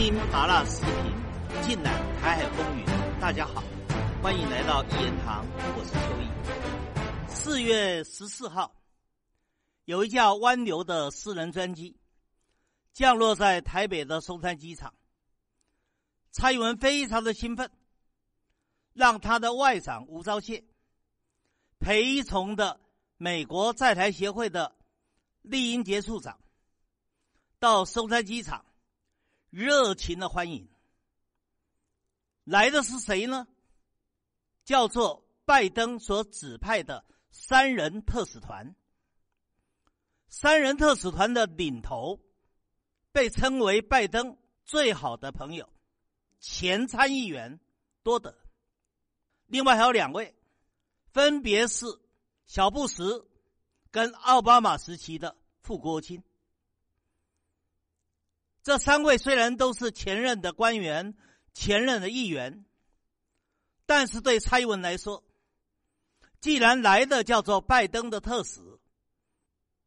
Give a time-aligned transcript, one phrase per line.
[0.00, 2.86] 听麻辣视频，尽览台海风云。
[3.20, 3.62] 大家好，
[4.22, 5.44] 欢迎来到一言堂，
[5.76, 7.28] 我是邱毅。
[7.28, 8.74] 四月十四号，
[9.84, 12.00] 有一架湾流的私人专机
[12.94, 14.94] 降落在台北的松山机场。
[16.30, 17.70] 蔡英文非常的兴奋，
[18.94, 20.64] 让他的外长吴钊燮
[21.78, 22.80] 陪从的
[23.18, 24.74] 美国在台协会的
[25.42, 26.40] 丽英杰处长
[27.58, 28.64] 到松山机场。
[29.50, 30.68] 热情的欢迎，
[32.44, 33.48] 来的是谁呢？
[34.64, 38.76] 叫做拜登所指派的三人特使团。
[40.28, 42.20] 三人特使团的领头
[43.10, 45.68] 被称为拜登最好的朋友，
[46.38, 47.58] 前参议员
[48.04, 48.32] 多德。
[49.46, 50.32] 另外还有两位，
[51.08, 51.86] 分别是
[52.46, 53.26] 小布什
[53.90, 56.22] 跟奥巴马时期的副国务卿。
[58.62, 61.16] 这三位虽然都是前任的官员、
[61.54, 62.66] 前任的议员，
[63.86, 65.24] 但是对蔡英文来说，
[66.40, 68.60] 既然来的叫做拜登的特使，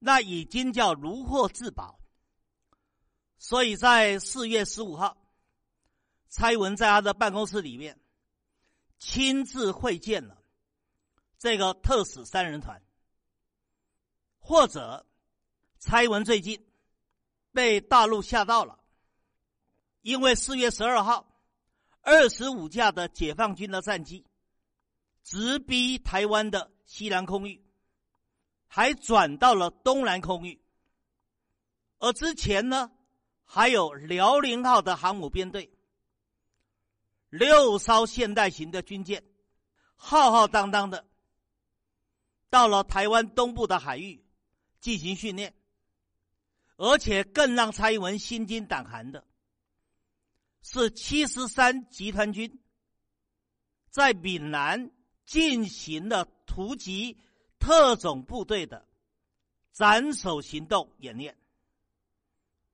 [0.00, 2.00] 那已经叫如获至宝。
[3.38, 5.16] 所以在四月十五号，
[6.28, 8.00] 蔡英文在他的办公室里面
[8.98, 10.42] 亲自会见了
[11.38, 12.82] 这个特使三人团，
[14.40, 15.06] 或者
[15.78, 16.65] 蔡英文最近。
[17.56, 18.78] 被大陆吓到了，
[20.02, 21.26] 因为四月十二号，
[22.02, 24.26] 二十五架的解放军的战机
[25.22, 27.64] 直逼台湾的西南空域，
[28.66, 30.60] 还转到了东南空域。
[31.98, 32.92] 而之前呢，
[33.42, 35.72] 还有辽宁号的航母编队，
[37.30, 39.24] 六艘现代型的军舰，
[39.94, 41.06] 浩浩荡荡的
[42.50, 44.22] 到了台湾东部的海域
[44.78, 45.54] 进行训练。
[46.76, 49.24] 而且更让蔡英文心惊胆寒的，
[50.62, 52.60] 是七十三集团军
[53.88, 54.90] 在闽南
[55.24, 57.18] 进行了突击
[57.58, 58.86] 特种部队的
[59.72, 61.36] 斩首行动演练，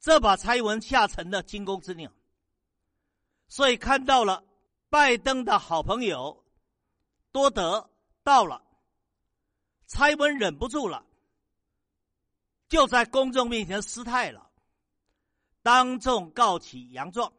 [0.00, 2.12] 这把蔡英文吓成了惊弓之鸟。
[3.46, 4.44] 所以看到了
[4.88, 6.44] 拜登的好朋友
[7.30, 7.88] 多德
[8.24, 8.64] 到了，
[9.86, 11.06] 蔡英文忍不住了。
[12.74, 14.50] 就在公众面前失态了，
[15.62, 17.32] 当众告起洋状，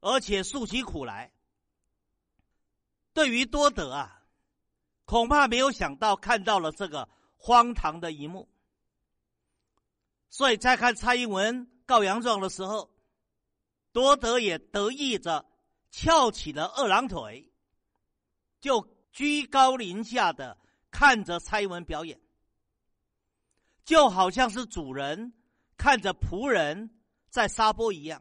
[0.00, 1.32] 而且诉起苦来。
[3.14, 4.26] 对于多德啊，
[5.06, 7.08] 恐怕没有想到看到了这个
[7.38, 8.46] 荒唐的一幕，
[10.28, 12.90] 所以在看蔡英文告洋状的时候，
[13.90, 15.46] 多德也得意着
[15.90, 17.50] 翘起了二郎腿，
[18.60, 20.58] 就居高临下的
[20.90, 22.20] 看着蔡英文表演。
[23.86, 25.32] 就好像是主人
[25.78, 26.90] 看着仆人
[27.30, 28.20] 在撒播一样，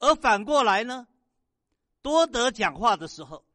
[0.00, 1.06] 而反过来呢，
[2.02, 3.46] 多德讲话的时候，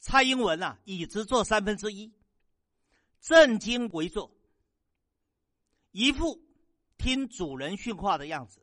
[0.00, 2.12] 蔡英文啊，椅子坐三分之一，
[3.20, 4.36] 正襟危坐，
[5.92, 6.42] 一副
[6.96, 8.60] 听主人训话的样子。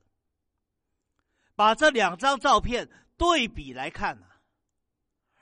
[1.56, 4.42] 把这两张照片对比来看啊，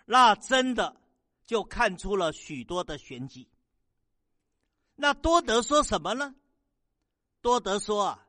[0.05, 1.01] 那真的
[1.43, 3.49] 就看出了许多的玄机。
[4.95, 6.35] 那多德说什么呢？
[7.41, 8.27] 多德说啊，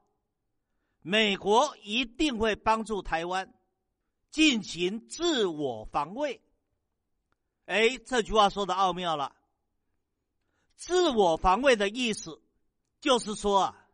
[1.03, 3.55] 美国一定会帮助台湾
[4.31, 6.41] 进行自我防卫。
[7.67, 9.37] 哎，这句话说的奥妙了。
[10.77, 12.43] 自我防卫的意思
[13.01, 13.87] 就是说啊，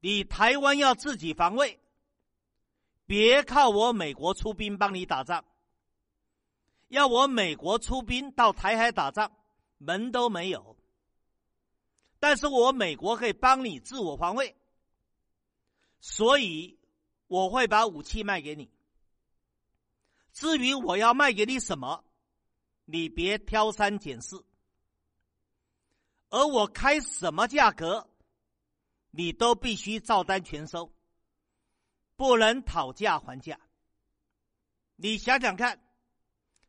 [0.00, 1.80] 你台湾要自己防卫，
[3.06, 5.44] 别靠我美国出兵帮你打仗。
[6.88, 9.32] 要我美国出兵到台海打仗，
[9.78, 10.73] 门都没有。
[12.26, 14.56] 但是我美国可以帮你自我防卫，
[16.00, 16.78] 所以
[17.26, 18.70] 我会把武器卖给你。
[20.32, 22.02] 至于我要卖给你什么，
[22.86, 24.42] 你别挑三拣四，
[26.30, 28.08] 而我开什么价格，
[29.10, 30.90] 你都必须照单全收，
[32.16, 33.60] 不能讨价还价。
[34.96, 35.78] 你想想看，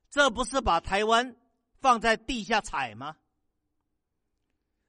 [0.09, 1.33] 这不是把台湾
[1.79, 3.15] 放在地下踩吗？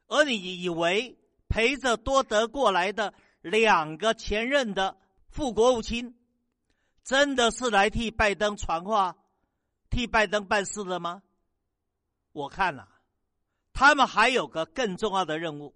[0.09, 1.19] 而你以为
[1.49, 4.97] 陪着多德过来的两个前任的
[5.29, 6.17] 副国务卿，
[7.05, 9.17] 真的是来替拜登传话、
[9.91, 11.23] 替拜登办事的吗？
[12.33, 12.89] 我看了，
[13.73, 15.75] 他们还有个更重要的任务，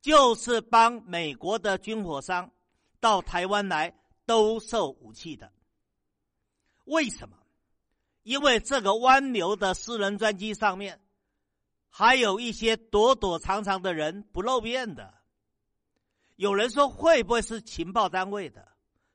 [0.00, 2.50] 就是帮美国的军火商
[3.00, 3.94] 到台湾来
[4.26, 5.52] 兜售武器的。
[6.84, 7.36] 为什么？
[8.22, 11.00] 因为这个湾流的私人专机上面。
[11.90, 15.12] 还有一些躲躲藏藏的人不露面的，
[16.36, 18.66] 有人说会不会是情报单位的？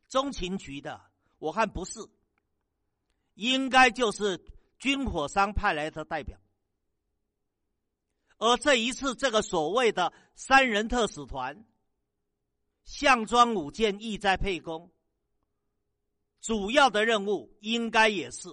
[0.07, 1.01] 中情局的，
[1.39, 1.99] 我看不是，
[3.33, 4.39] 应该就是
[4.77, 6.39] 军火商派来的代表。
[8.37, 11.65] 而这一次，这个所谓的三人特使团，
[12.83, 14.91] 项庄舞剑，意在沛公，
[16.41, 18.49] 主要的任务应该也是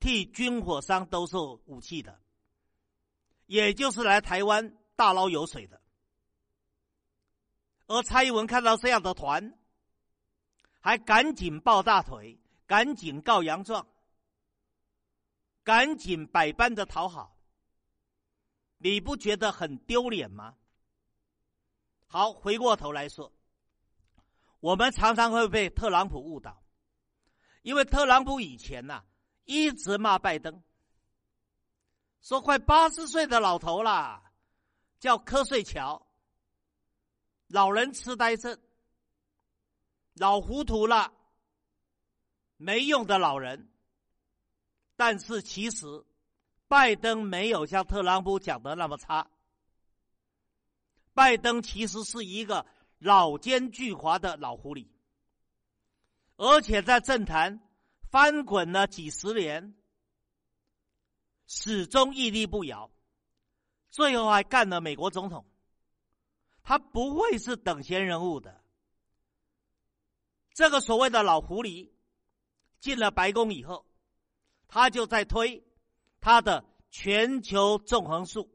[0.00, 2.20] 替军火商兜售武器的，
[3.46, 5.80] 也就是来台湾大捞油水的。
[7.86, 9.58] 而蔡英文看到这样的团，
[10.80, 13.86] 还赶紧抱大腿，赶紧告洋状，
[15.62, 17.36] 赶紧百般的讨好。
[18.78, 20.56] 你不觉得很丢脸吗？
[22.08, 23.32] 好，回过头来说，
[24.60, 26.62] 我们常常会被特朗普误导，
[27.62, 29.04] 因为特朗普以前呐
[29.44, 30.62] 一直骂拜登，
[32.26, 34.20] 说快八十岁的老头啦，
[34.98, 36.04] 叫瞌睡桥，
[37.46, 38.58] 老人痴呆症，
[40.14, 41.12] 老糊涂了，
[42.56, 43.70] 没用的老人。
[44.96, 45.86] 但是其实。
[46.68, 49.30] 拜登没有像特朗普讲的那么差。
[51.14, 52.66] 拜登其实是一个
[52.98, 54.88] 老奸巨猾的老狐狸，
[56.34, 57.60] 而且在政坛
[58.10, 59.76] 翻滚了几十年，
[61.46, 62.90] 始终屹立不摇，
[63.90, 65.46] 最后还干了美国总统。
[66.62, 68.60] 他不会是等闲人物的。
[70.52, 71.90] 这个所谓的老狐狸
[72.80, 73.86] 进了白宫以后，
[74.66, 75.62] 他就在推。
[76.20, 78.50] 他的全球纵横术。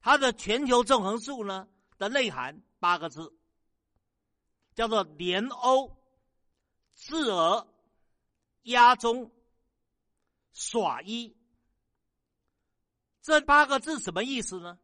[0.00, 1.68] 他的全球纵横术呢
[1.98, 3.34] 的内涵八个字，
[4.74, 5.94] 叫做联欧、
[6.94, 7.68] 制俄、
[8.62, 9.30] 压中、
[10.54, 11.36] 耍一。
[13.22, 14.78] 这八个字什么意思呢？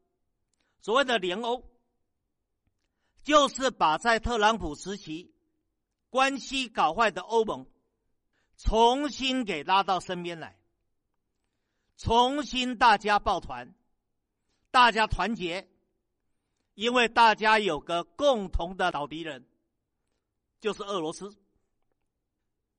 [0.81, 1.65] 所谓的联欧，
[3.23, 5.35] 就是把在特朗普时期
[6.11, 7.67] 关系搞坏的欧盟，
[8.56, 10.59] 重新给拉到身边来。
[11.97, 13.75] 重新大家抱团，
[14.71, 15.69] 大家团结，
[16.75, 19.47] 因为大家有个共同的老敌人，
[20.61, 21.35] 就是俄罗斯。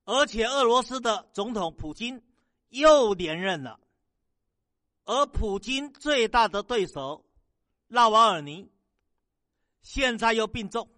[0.06, 2.24] 而且俄罗斯的总统普京
[2.70, 3.80] 又连任了，
[5.08, 7.26] 而普京最大的对手
[7.88, 8.70] 纳瓦尔尼
[9.82, 10.90] 现在又病重，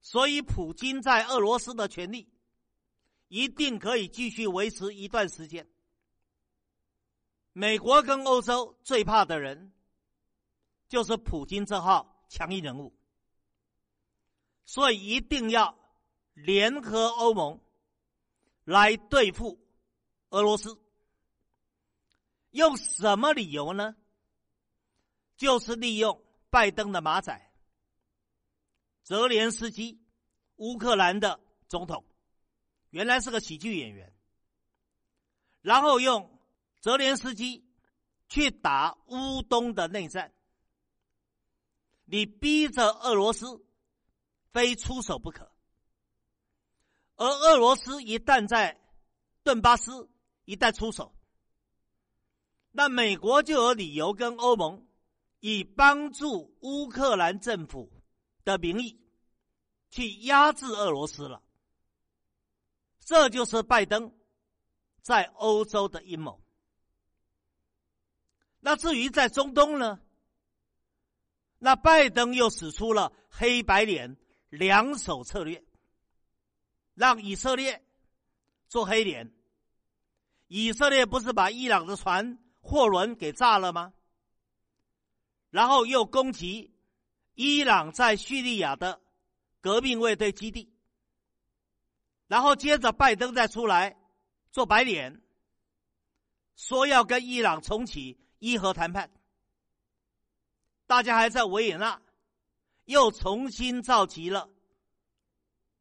[0.00, 2.28] 所以普京在俄罗斯的权力
[3.28, 5.68] 一定可以继续维持一段时间。
[7.52, 9.72] 美国跟欧洲最怕的人，
[10.88, 12.92] 就是普京这号强硬人物，
[14.64, 15.78] 所以一定要
[16.34, 17.60] 联合欧盟
[18.64, 19.56] 来对付
[20.30, 20.76] 俄罗斯。
[22.50, 23.96] 用什么理由呢？
[25.36, 27.52] 就是利用拜登的马仔
[29.02, 30.00] 泽连斯基，
[30.56, 32.04] 乌克兰的总统，
[32.90, 34.12] 原来是个喜剧演员，
[35.60, 36.34] 然后用。
[36.80, 37.68] 泽连斯基
[38.28, 40.32] 去打乌东的内战，
[42.04, 43.66] 你逼着俄罗斯
[44.52, 45.50] 非出手不可。
[47.16, 48.80] 而俄罗斯一旦在
[49.42, 50.08] 顿巴斯
[50.44, 51.12] 一旦出手，
[52.78, 54.86] 那美国就有理由跟欧盟
[55.40, 57.90] 以帮助乌克兰政府
[58.44, 58.96] 的名义
[59.90, 61.42] 去压制俄罗斯了。
[63.00, 64.14] 这就是拜登
[65.00, 66.40] 在欧洲的阴谋。
[68.60, 69.98] 那至于在中东呢？
[71.58, 74.16] 那拜登又使出了黑白脸
[74.50, 75.64] 两手策略，
[76.94, 77.84] 让以色列
[78.68, 79.34] 做黑脸。
[80.46, 82.38] 以色列不是把伊朗的船
[82.68, 83.94] 货轮给炸了吗？
[85.48, 86.70] 然后又攻击
[87.34, 89.00] 伊朗在叙利亚的
[89.62, 90.70] 革命卫队基地，
[92.26, 93.96] 然后接着拜登再出来
[94.52, 95.22] 做白脸，
[96.56, 98.18] 说要跟伊朗重启。
[98.40, 99.10] 伊核谈判，
[100.86, 102.00] 大家还在维也纳
[102.84, 104.48] 又重新召集了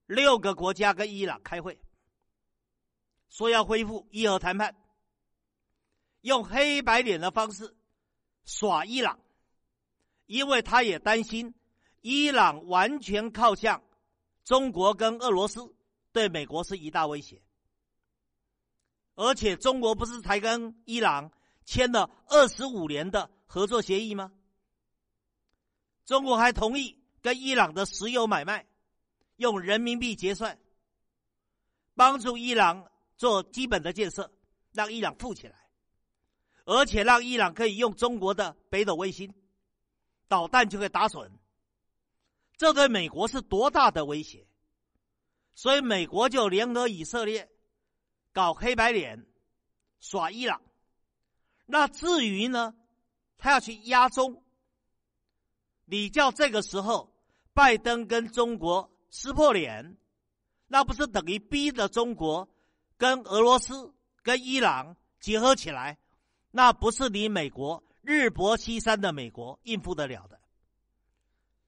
[0.08, 1.80] 六个国家跟伊朗开会，
[3.30, 4.76] 说要恢复伊核谈判，
[6.22, 7.76] 用黑白脸的方式
[8.44, 9.20] 耍伊朗，
[10.26, 11.54] 因为他也担心
[12.02, 13.84] 伊朗完全靠向
[14.44, 15.76] 中国跟俄罗斯，
[16.12, 17.42] 对美国是一大威胁，
[19.16, 21.32] 而且中国不是才跟伊朗。
[21.70, 24.32] 签了二十五年的合作协议吗？
[26.06, 28.66] 中国还同意跟伊朗的石油买卖
[29.36, 30.58] 用人民币结算，
[31.94, 34.32] 帮助伊朗做基本的建设，
[34.72, 35.67] 让伊朗富起来，
[36.68, 39.34] 而且让伊朗可以用中国的北斗卫星
[40.28, 41.32] 导弹就可以打损。
[42.58, 44.46] 这对美国是多大的威胁？
[45.56, 47.50] 所以美国就联合以色列
[48.34, 49.26] 搞黑白脸，
[50.02, 50.62] 耍伊朗。
[51.66, 52.76] 那至于呢，
[53.38, 54.44] 他要去压中，
[55.86, 57.16] 你叫这个时候
[57.54, 59.96] 拜登跟中国撕破脸，
[60.68, 62.50] 那不是等于逼着中国
[62.98, 65.98] 跟俄罗斯、跟伊朗结合起来？
[66.52, 70.40] 那不是你美国日薄西山的美国应付得了的。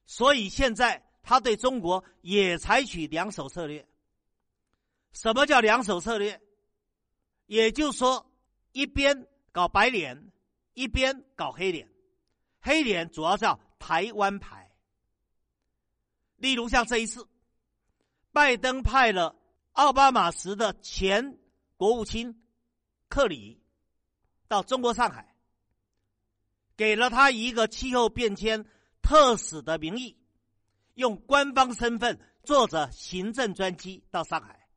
[0.06, 3.88] 所以现在他对中国也采取两手策略。
[5.12, 6.42] 什么叫两手策略？
[7.46, 8.32] 也就是说，
[8.72, 9.28] 一边。
[9.52, 10.32] 搞白脸，
[10.76, 11.92] 一边搞黑脸，
[12.62, 14.72] 黑脸主要叫台湾牌。
[16.36, 17.28] 例如像这一次，
[18.32, 19.36] 拜登派了
[19.72, 21.40] 奥巴马时的前
[21.78, 22.44] 国务卿
[23.10, 23.60] 克里
[24.50, 25.34] 到中国上海，
[26.76, 28.66] 给了他一个气候变迁
[29.02, 30.18] 特使的名义，
[30.96, 34.68] 用官方身份坐着行政专机到上海，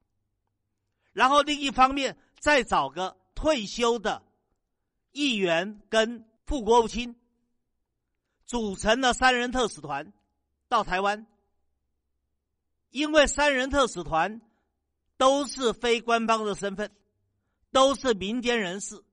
[1.13, 4.23] 然后另一方面再找个退休的。
[5.15, 7.15] 议员跟副国务卿
[8.47, 10.11] 组成了三人特使团
[10.69, 11.27] 到台湾，
[12.89, 14.41] 因为三人特使团
[15.19, 16.91] 都是非官方的身份，
[17.71, 19.05] 都是民间人士，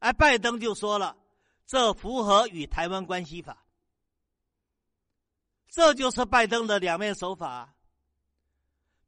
[0.00, 1.16] 而拜登就说了，
[1.66, 3.64] 这符合与台湾关系法，
[5.68, 7.72] 这就是拜登的两面手法。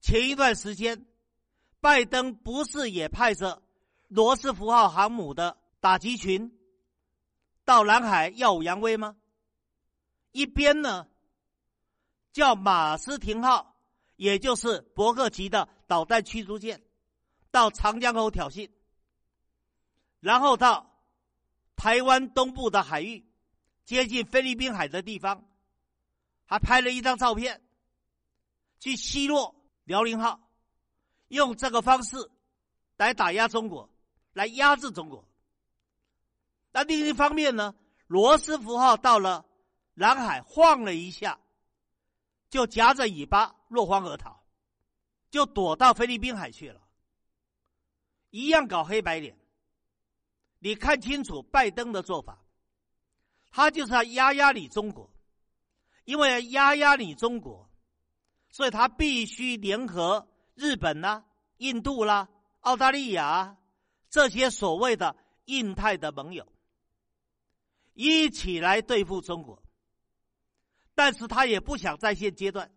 [0.00, 1.04] 前一段时间，
[1.80, 3.60] 拜登不是也派着
[4.06, 5.58] 罗斯福号航母的？
[5.80, 6.56] 打击群
[7.64, 9.16] 到南海耀武扬威吗？
[10.30, 11.08] 一边呢
[12.32, 13.76] 叫马斯廷号，
[14.14, 16.80] 也就是伯克级的导弹驱逐舰，
[17.50, 18.70] 到长江口挑衅，
[20.22, 20.88] 然后到
[21.74, 23.26] 台湾东部的海域，
[23.84, 25.44] 接近菲律宾海的地方，
[26.46, 27.60] 还拍了一张照片，
[28.78, 29.52] 去奚落
[29.82, 30.40] 辽宁号，
[31.26, 32.30] 用这个方式
[32.96, 33.90] 来打压中国，
[34.32, 35.28] 来压制中国。
[36.70, 37.74] 那另一方面呢？
[38.06, 39.44] 罗斯福号到了
[39.94, 41.40] 南海晃了一下，
[42.48, 44.40] 就夹着尾巴落荒而逃，
[45.30, 46.80] 就躲到菲律宾海去了。
[48.30, 49.36] 一样搞黑白脸。
[50.64, 52.38] 你看清楚拜登的做法，
[53.50, 55.12] 他就是要压压你中国，
[56.04, 57.68] 因为压压你中国，
[58.48, 61.24] 所以他必须联合日本啦、
[61.56, 62.28] 印度啦、
[62.60, 63.58] 澳大利亚
[64.08, 65.16] 这些所谓的
[65.46, 66.46] 印太的盟友。
[67.94, 69.60] 一起来对付中国，
[70.94, 72.72] 但是他也不想在现阶段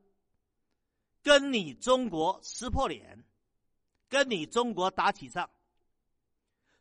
[1.21, 3.23] 跟你中国撕破脸，
[4.09, 5.47] 跟你中国打起仗，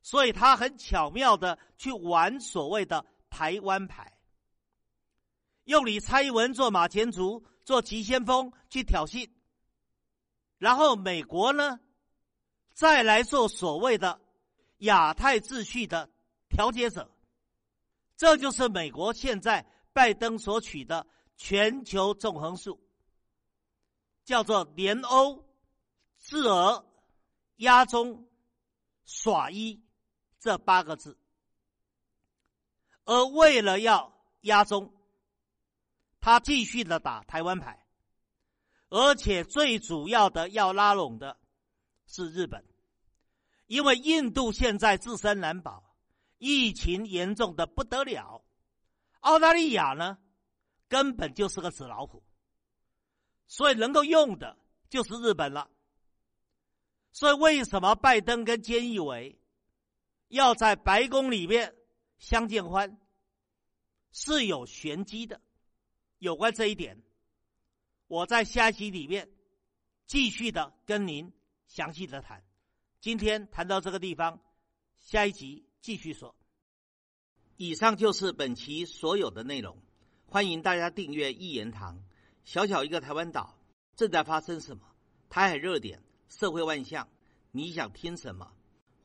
[0.04, 4.18] 所以他很巧妙的去玩所谓的台湾牌，
[5.64, 9.30] 用你蔡英文做马前卒、做急先锋去挑衅，
[10.58, 11.80] 然后美国呢
[12.74, 14.20] 再来做所谓的
[14.80, 16.10] 亚太秩序的
[16.50, 17.10] 调解者。
[18.14, 21.06] 这就是美国现在拜登所取的
[21.38, 22.78] 全球纵横术，
[24.22, 25.42] 叫做联欧、
[26.18, 26.84] 制俄、
[27.56, 28.28] 压中、
[29.06, 29.82] 耍一。
[30.44, 31.16] 这八个字。
[33.06, 34.92] 而为了要压中，
[36.20, 37.86] 他继续的打台湾牌，
[38.90, 41.38] 而且最主要的要拉拢的
[42.06, 42.62] 是日本，
[43.68, 45.82] 因为印度现在自身难保。
[46.36, 48.44] 疫情严重的不得了，
[49.20, 50.18] 澳大利亚呢，
[50.88, 52.22] 根本就是个纸老虎，
[53.46, 54.58] 所以能够用的
[54.90, 55.70] 就是日本了。
[57.12, 59.40] 所以为什么拜登跟菅义伟
[60.28, 61.74] 要在白宫里面
[62.18, 62.98] 相见欢，
[64.12, 65.40] 是有玄机的。
[66.18, 67.02] 有关这一点，
[68.06, 69.30] 我在下一集里面
[70.06, 71.32] 继续的跟您
[71.66, 72.42] 详细的谈。
[73.00, 74.40] 今天谈到这个地方，
[74.96, 75.66] 下一集。
[75.84, 76.34] 继续说，
[77.58, 79.82] 以上就是本期所有的内容。
[80.24, 82.02] 欢迎大家订阅一言堂。
[82.42, 83.58] 小小一个台湾岛，
[83.96, 84.96] 正在发生什么？
[85.28, 87.10] 台海热点，社会万象，
[87.50, 88.50] 你想听什么？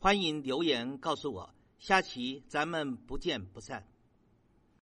[0.02, 1.54] 欢迎留言告诉我。
[1.78, 3.86] 下期咱们不见不散。